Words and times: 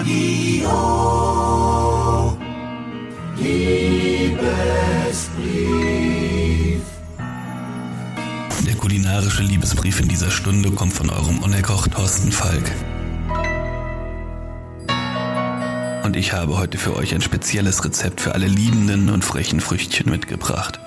Radio. 0.00 0.72
Liebesbrief. 3.36 4.40
Der 8.66 8.74
kulinarische 8.76 9.42
Liebesbrief 9.42 10.00
in 10.00 10.08
dieser 10.08 10.30
Stunde 10.30 10.70
kommt 10.70 10.94
von 10.94 11.10
eurem 11.10 11.40
Unerkoch 11.40 11.86
Thorsten 11.88 12.32
Falk. 12.32 12.72
Und 16.02 16.16
ich 16.16 16.32
habe 16.32 16.56
heute 16.56 16.78
für 16.78 16.96
euch 16.96 17.14
ein 17.14 17.20
spezielles 17.20 17.84
Rezept 17.84 18.22
für 18.22 18.34
alle 18.34 18.46
liebenden 18.46 19.10
und 19.10 19.22
frechen 19.22 19.60
Früchtchen 19.60 20.10
mitgebracht. 20.10 20.80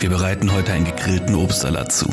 Wir 0.00 0.08
bereiten 0.10 0.50
heute 0.52 0.72
einen 0.72 0.86
gegrillten 0.86 1.36
Obstsalat 1.36 1.92
zu. 1.92 2.08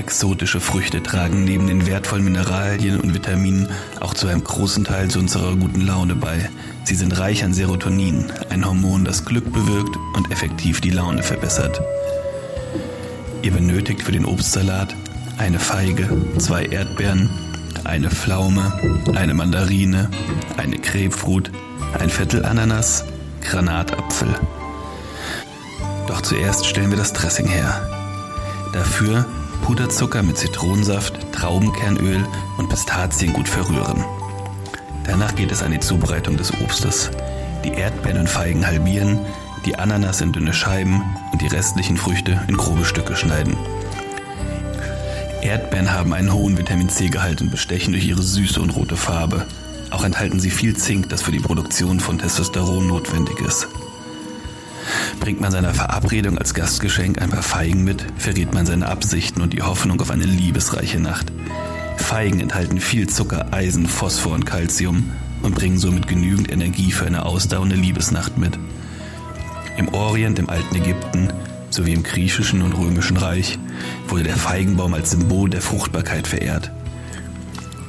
Exotische 0.00 0.60
Früchte 0.60 1.02
tragen 1.02 1.44
neben 1.44 1.66
den 1.66 1.86
wertvollen 1.86 2.24
Mineralien 2.24 2.98
und 3.00 3.12
Vitaminen 3.12 3.68
auch 4.00 4.14
zu 4.14 4.28
einem 4.28 4.42
großen 4.42 4.84
Teil 4.84 5.10
zu 5.10 5.18
unserer 5.18 5.54
guten 5.54 5.82
Laune 5.82 6.14
bei. 6.14 6.48
Sie 6.84 6.94
sind 6.94 7.18
reich 7.18 7.44
an 7.44 7.52
Serotonin, 7.52 8.32
ein 8.48 8.64
Hormon, 8.64 9.04
das 9.04 9.26
Glück 9.26 9.52
bewirkt 9.52 9.98
und 10.14 10.32
effektiv 10.32 10.80
die 10.80 10.88
Laune 10.88 11.22
verbessert. 11.22 11.82
Ihr 13.42 13.50
benötigt 13.50 14.00
für 14.00 14.12
den 14.12 14.24
Obstsalat 14.24 14.96
eine 15.36 15.58
Feige, 15.58 16.08
zwei 16.38 16.64
Erdbeeren, 16.64 17.28
eine 17.84 18.08
Pflaume, 18.08 18.72
eine 19.14 19.34
Mandarine, 19.34 20.08
eine 20.56 20.78
Grapefruit, 20.78 21.52
ein 21.98 22.08
Viertel 22.08 22.46
Ananas, 22.46 23.04
Granatapfel. 23.42 24.34
Doch 26.08 26.22
zuerst 26.22 26.64
stellen 26.64 26.88
wir 26.88 26.96
das 26.96 27.12
Dressing 27.12 27.48
her. 27.48 27.86
Dafür 28.72 29.26
Puderzucker 29.62 30.22
mit 30.22 30.36
Zitronensaft, 30.36 31.32
Traubenkernöl 31.32 32.26
und 32.58 32.68
Pistazien 32.68 33.32
gut 33.32 33.48
verrühren. 33.48 34.04
Danach 35.04 35.34
geht 35.34 35.52
es 35.52 35.62
an 35.62 35.72
die 35.72 35.80
Zubereitung 35.80 36.36
des 36.36 36.52
Obstes. 36.60 37.10
Die 37.64 37.72
Erdbeeren 37.72 38.20
und 38.20 38.28
Feigen 38.28 38.66
halbieren, 38.66 39.18
die 39.64 39.76
Ananas 39.76 40.20
in 40.20 40.32
dünne 40.32 40.52
Scheiben 40.52 41.02
und 41.32 41.42
die 41.42 41.46
restlichen 41.46 41.96
Früchte 41.96 42.40
in 42.48 42.56
grobe 42.56 42.84
Stücke 42.84 43.16
schneiden. 43.16 43.56
Erdbeeren 45.42 45.92
haben 45.92 46.12
einen 46.12 46.32
hohen 46.32 46.58
Vitamin 46.58 46.88
C-Gehalt 46.88 47.40
und 47.40 47.50
bestechen 47.50 47.92
durch 47.92 48.06
ihre 48.06 48.22
Süße 48.22 48.60
und 48.60 48.70
rote 48.70 48.96
Farbe. 48.96 49.46
Auch 49.90 50.04
enthalten 50.04 50.38
sie 50.38 50.50
viel 50.50 50.76
Zink, 50.76 51.08
das 51.08 51.22
für 51.22 51.32
die 51.32 51.40
Produktion 51.40 52.00
von 52.00 52.18
Testosteron 52.18 52.86
notwendig 52.86 53.40
ist. 53.40 53.68
Bringt 55.20 55.40
man 55.40 55.50
seiner 55.50 55.74
Verabredung 55.74 56.38
als 56.38 56.54
Gastgeschenk 56.54 57.20
ein 57.20 57.30
paar 57.30 57.42
Feigen 57.42 57.84
mit, 57.84 58.04
verrät 58.16 58.54
man 58.54 58.66
seine 58.66 58.88
Absichten 58.88 59.42
und 59.42 59.52
die 59.52 59.62
Hoffnung 59.62 60.00
auf 60.00 60.10
eine 60.10 60.24
liebesreiche 60.24 61.00
Nacht. 61.00 61.32
Feigen 61.96 62.40
enthalten 62.40 62.80
viel 62.80 63.08
Zucker, 63.08 63.52
Eisen, 63.52 63.86
Phosphor 63.86 64.32
und 64.32 64.46
Calcium 64.46 65.10
und 65.42 65.54
bringen 65.54 65.78
somit 65.78 66.06
genügend 66.08 66.50
Energie 66.50 66.92
für 66.92 67.06
eine 67.06 67.24
ausdauernde 67.24 67.76
Liebesnacht 67.76 68.38
mit. 68.38 68.58
Im 69.76 69.88
Orient, 69.94 70.38
im 70.38 70.50
alten 70.50 70.74
Ägypten 70.74 71.32
sowie 71.70 71.92
im 71.92 72.02
griechischen 72.02 72.62
und 72.62 72.72
römischen 72.72 73.16
Reich 73.16 73.58
wurde 74.08 74.24
der 74.24 74.36
Feigenbaum 74.36 74.94
als 74.94 75.10
Symbol 75.10 75.48
der 75.48 75.62
Fruchtbarkeit 75.62 76.26
verehrt. 76.26 76.70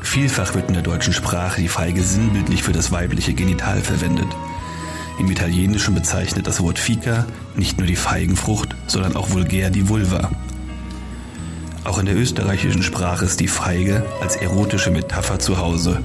Vielfach 0.02 0.54
wird 0.56 0.68
in 0.68 0.74
der 0.74 0.84
deutschen 0.84 1.14
Sprache 1.14 1.62
die 1.62 1.68
Feige 1.68 2.04
sinnbildlich 2.04 2.64
für 2.64 2.74
das 2.74 2.92
weibliche 2.92 3.34
Genital 3.34 3.82
verwendet. 3.82 4.28
Im 5.22 5.30
Italienischen 5.30 5.94
bezeichnet 5.94 6.48
das 6.48 6.62
Wort 6.62 6.80
Fica 6.80 7.28
nicht 7.56 7.78
nur 7.78 7.86
die 7.86 7.96
Feigenfrucht, 7.96 8.76
sondern 8.88 9.16
auch 9.16 9.30
vulgär 9.30 9.70
die 9.70 9.88
Vulva. 9.88 10.32
Auch 11.84 12.00
in 12.00 12.08
der 12.08 12.18
österreichischen 12.18 12.82
Sprache 12.82 13.26
ist 13.26 13.40
die 13.40 13.48
Feige 13.48 14.04
als 14.20 14.36
erotische 14.38 14.90
Metapher 14.90 15.38
zu 15.38 15.60
Hause. 15.60 16.02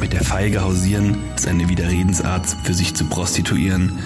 Mit 0.00 0.14
der 0.14 0.24
Feige 0.24 0.62
hausieren 0.62 1.18
ist 1.36 1.46
eine 1.46 1.68
Widerredensart 1.68 2.46
für 2.62 2.72
sich 2.72 2.94
zu 2.94 3.04
prostituieren 3.04 3.98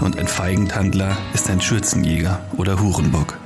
und 0.00 0.18
ein 0.18 0.26
Feigentandler 0.26 1.14
ist 1.34 1.50
ein 1.50 1.60
Schürzenjäger 1.60 2.40
oder 2.56 2.80
Hurenbock. 2.80 3.36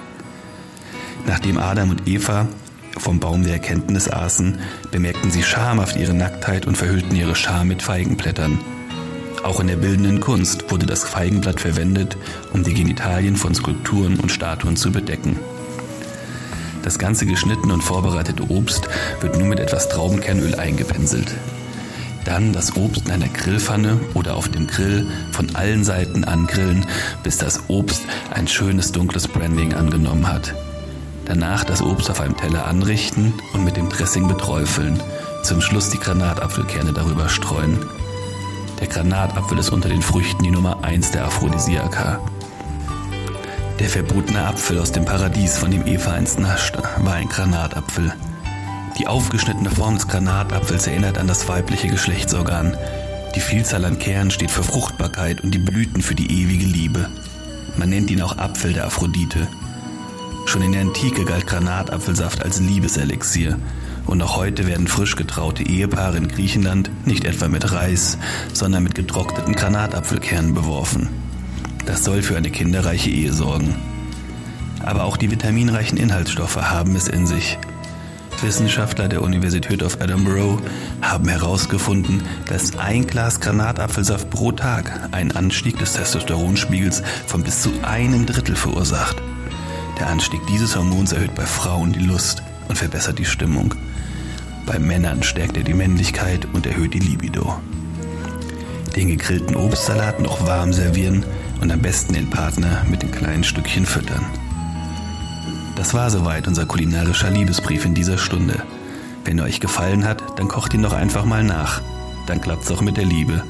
Nachdem 1.27 1.59
Adam 1.59 1.91
und 1.91 2.07
Eva 2.07 2.47
vom 2.99 3.19
Baum 3.19 3.43
der 3.43 3.55
Erkenntnis 3.55 4.09
aßen, 4.09 4.61
bemerkten 4.93 5.33
sie 5.33 5.43
schamhaft 5.43 5.97
ihre 5.97 6.15
Nacktheit 6.15 6.67
und 6.67 6.79
verhüllten 6.79 7.17
ihre 7.17 7.35
Scham 7.35 7.67
mit 7.67 7.83
Feigenblättern. 7.83 8.61
Auch 9.43 9.61
in 9.61 9.69
der 9.69 9.77
bildenden 9.77 10.21
Kunst 10.21 10.71
wurde 10.71 10.87
das 10.87 11.05
Feigenblatt 11.05 11.61
verwendet, 11.61 12.17
um 12.53 12.63
die 12.63 12.75
Genitalien 12.75 13.37
von 13.37 13.55
Skulpturen 13.55 14.21
und 14.21 14.31
Statuen 14.31 14.77
zu 14.77 14.93
bedecken. 14.93 15.39
Das 16.83 16.99
ganze 16.99 17.27
geschnittene 17.27 17.75
und 17.75 17.83
vorbereitete 17.83 18.51
Obst 18.51 18.89
wird 19.21 19.39
nun 19.39 19.49
mit 19.49 19.61
etwas 19.61 19.89
Traubenkernöl 19.89 20.55
eingepinselt. 20.55 21.35
Dann 22.25 22.53
das 22.53 22.77
Obst 22.77 23.07
in 23.07 23.13
einer 23.13 23.29
Grillpfanne 23.29 23.99
oder 24.15 24.37
auf 24.37 24.49
dem 24.49 24.67
Grill 24.67 25.07
von 25.33 25.55
allen 25.57 25.85
Seiten 25.85 26.25
angrillen, 26.25 26.87
bis 27.23 27.39
das 27.39 27.69
Obst 27.69 28.03
ein 28.33 28.47
schönes 28.47 28.93
dunkles 28.93 29.27
Branding 29.27 29.75
angenommen 29.75 30.31
hat. 30.31 30.55
Danach 31.25 31.65
das 31.65 31.81
Obst 31.81 32.11
auf 32.11 32.21
einem 32.21 32.37
Teller 32.37 32.67
anrichten 32.67 33.33
und 33.53 33.65
mit 33.65 33.77
dem 33.77 33.89
Dressing 33.89 34.29
beträufeln. 34.29 35.01
Zum 35.43 35.61
Schluss 35.63 35.89
die 35.89 35.99
Granatapfelkerne 35.99 36.93
darüber 36.93 37.29
streuen. 37.29 37.79
Der 38.81 38.89
Granatapfel 38.89 39.59
ist 39.59 39.71
unter 39.71 39.91
den 39.91 40.01
Früchten 40.01 40.43
die 40.43 40.51
Nummer 40.51 40.83
1 40.83 41.11
der 41.11 41.27
Aphrodisiaka. 41.27 42.19
Der 43.79 43.89
verbotene 43.89 44.47
Apfel 44.47 44.79
aus 44.79 44.91
dem 44.91 45.05
Paradies, 45.05 45.59
von 45.59 45.71
dem 45.71 45.87
Eva 45.87 46.13
einst 46.13 46.39
naschte, 46.39 46.83
war 46.99 47.15
ein 47.15 47.29
Granatapfel. 47.29 48.15
Die 48.99 49.07
aufgeschnittene 49.07 49.71
Form 49.71 49.97
des 49.97 50.09
Granatapfels 50.09 50.87
erinnert 50.87 51.19
an 51.19 51.27
das 51.27 51.47
weibliche 51.47 51.89
Geschlechtsorgan. 51.89 52.77
Die 53.35 53.41
Vielzahl 53.41 53.85
an 53.85 53.99
Kernen 53.99 54.31
steht 54.31 54.51
für 54.51 54.63
Fruchtbarkeit 54.63 55.43
und 55.43 55.53
die 55.53 55.59
Blüten 55.59 56.03
für 56.03 56.15
die 56.15 56.43
ewige 56.43 56.67
Liebe. 56.67 57.09
Man 57.77 57.91
nennt 57.91 58.11
ihn 58.11 58.23
auch 58.23 58.39
Apfel 58.39 58.73
der 58.73 58.87
Aphrodite. 58.87 59.47
Schon 60.47 60.63
in 60.63 60.73
der 60.73 60.81
Antike 60.81 61.27
galt 61.27 61.47
Granatapfelsaft 61.47 62.43
als 62.43 62.61
Liebeselixier. 62.61 63.59
Und 64.11 64.21
auch 64.23 64.37
heute 64.37 64.67
werden 64.67 64.89
frisch 64.89 65.15
getraute 65.15 65.63
Ehepaare 65.63 66.17
in 66.17 66.27
Griechenland 66.27 66.91
nicht 67.07 67.25
etwa 67.25 67.47
mit 67.47 67.71
Reis, 67.71 68.19
sondern 68.53 68.83
mit 68.83 68.97
getrockneten 68.97 69.55
Granatapfelkernen 69.55 70.53
beworfen. 70.53 71.09
Das 71.87 72.05
soll 72.05 72.23
für 72.23 72.37
eine 72.37 72.51
kinderreiche 72.51 73.09
Ehe 73.09 73.33
sorgen. 73.33 73.77
Aber 74.85 75.05
auch 75.05 75.17
die 75.17 75.31
vitaminreichen 75.31 75.97
Inhaltsstoffe 75.97 76.57
haben 76.57 76.97
es 76.97 77.07
in 77.07 77.29
sich. 77.29 77.57
Wissenschaftler 78.43 79.07
der 79.07 79.23
Universität 79.23 79.81
of 79.81 80.01
Edinburgh 80.01 80.61
haben 81.03 81.29
herausgefunden, 81.29 82.21
dass 82.49 82.77
ein 82.79 83.07
Glas 83.07 83.39
Granatapfelsaft 83.39 84.29
pro 84.29 84.51
Tag 84.51 85.09
einen 85.13 85.31
Anstieg 85.31 85.79
des 85.79 85.93
Testosteronspiegels 85.93 87.05
von 87.29 87.45
bis 87.45 87.63
zu 87.63 87.71
einem 87.83 88.27
Drittel 88.27 88.57
verursacht. 88.57 89.23
Der 90.01 90.09
Anstieg 90.09 90.45
dieses 90.49 90.75
Hormons 90.75 91.13
erhöht 91.13 91.37
bei 91.37 91.47
Frauen 91.47 91.93
die 91.93 92.01
Lust 92.01 92.43
und 92.67 92.77
verbessert 92.77 93.21
die 93.21 93.25
Stimmung. 93.25 93.73
Bei 94.71 94.79
Männern 94.79 95.25
stärkt 95.25 95.57
er 95.57 95.65
die 95.65 95.75
Männlichkeit 95.75 96.47
und 96.53 96.65
erhöht 96.65 96.95
die 96.95 97.01
Libido. 97.01 97.61
Den 98.95 99.09
gegrillten 99.09 99.57
Obstsalat 99.57 100.21
noch 100.21 100.47
warm 100.47 100.73
servieren 100.73 101.25
und 101.61 101.73
am 101.73 101.83
besten 101.83 102.15
den 102.15 102.31
Partner 102.31 102.87
mit 102.89 103.03
den 103.03 103.11
kleinen 103.11 103.43
Stückchen 103.43 103.85
füttern. 103.85 104.25
Das 105.75 105.93
war 105.93 106.09
soweit 106.09 106.47
unser 106.47 106.67
kulinarischer 106.67 107.33
Liebesbrief 107.33 107.85
in 107.85 107.95
dieser 107.95 108.17
Stunde. 108.17 108.63
Wenn 109.25 109.41
er 109.41 109.47
euch 109.47 109.59
gefallen 109.59 110.05
hat, 110.05 110.39
dann 110.39 110.47
kocht 110.47 110.73
ihn 110.73 110.83
doch 110.83 110.93
einfach 110.93 111.25
mal 111.25 111.43
nach. 111.43 111.83
Dann 112.29 112.41
klappt's 112.41 112.71
auch 112.71 112.81
mit 112.81 112.97
der 112.97 113.07
Liebe. 113.07 113.43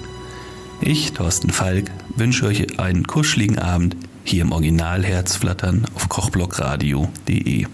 Ich, 0.80 1.12
Thorsten 1.12 1.50
Falk, 1.50 1.90
wünsche 2.16 2.46
euch 2.46 2.80
einen 2.80 3.06
kuscheligen 3.06 3.58
Abend 3.58 3.94
hier 4.24 4.40
im 4.40 4.52
Original 4.52 5.04
Herzflattern 5.04 5.84
auf 5.94 6.08
kochblockradio.de. 6.08 7.66